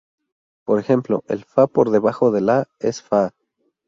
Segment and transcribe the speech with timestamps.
[0.65, 3.33] Por ejemplo, el "fa" por debajo de "la" es "fa".